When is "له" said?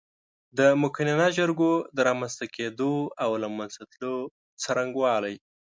3.43-3.47